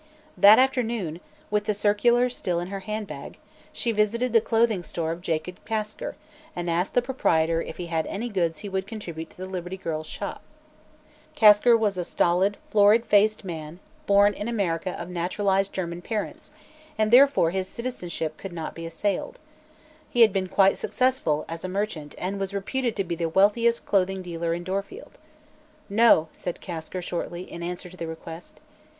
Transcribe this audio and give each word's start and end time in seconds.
That 0.35 0.57
afternoon, 0.57 1.19
with 1.51 1.65
the 1.65 1.75
circular 1.75 2.27
still 2.27 2.59
in 2.59 2.69
her 2.69 2.79
handbag, 2.79 3.37
she 3.71 3.91
visited 3.91 4.33
the 4.33 4.41
clothing 4.41 4.81
store 4.81 5.11
of 5.11 5.21
Jacob 5.21 5.63
Kasker 5.63 6.15
and 6.55 6.71
asked 6.71 6.95
the 6.95 7.03
proprietor 7.03 7.61
if 7.61 7.77
he 7.77 7.85
had 7.85 8.07
any 8.07 8.27
goods 8.27 8.57
he 8.65 8.67
would 8.67 8.87
contribute 8.87 9.29
to 9.29 9.37
the 9.37 9.45
Liberty 9.45 9.77
Girls' 9.77 10.07
Shop. 10.07 10.41
Kasker 11.35 11.77
was 11.77 11.99
a 11.99 12.03
stolid, 12.03 12.57
florid 12.71 13.05
faced 13.05 13.43
man, 13.45 13.79
born 14.07 14.33
in 14.33 14.47
America 14.47 14.95
of 14.99 15.07
naturalized 15.07 15.71
German 15.71 16.01
parents, 16.01 16.49
and 16.97 17.11
therefore 17.11 17.51
his 17.51 17.67
citizenship 17.69 18.37
could 18.37 18.51
not 18.53 18.73
be 18.73 18.87
assailed. 18.87 19.37
He 20.09 20.21
had 20.21 20.33
been 20.33 20.47
quite 20.49 20.79
successful 20.79 21.45
as 21.47 21.63
a 21.63 21.69
merchant 21.69 22.15
and 22.17 22.39
was 22.39 22.55
reputed 22.55 22.95
to 22.95 23.03
be 23.03 23.13
the 23.13 23.29
wealthiest 23.29 23.85
clothing 23.85 24.23
dealer 24.23 24.55
in 24.55 24.63
Dorfield. 24.63 25.19
"No," 25.91 26.27
said 26.33 26.59
Kasker, 26.59 27.03
shortly, 27.03 27.43
in 27.43 27.61
answer 27.61 27.87
to 27.87 27.97
the 27.97 28.07
request. 28.07 28.59